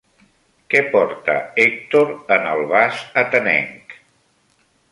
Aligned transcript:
Què 0.73 0.79
porta 0.95 1.35
Hèctor 1.65 2.09
en 2.37 2.49
el 2.55 2.65
vas 2.73 3.05
atenenc? 3.25 3.97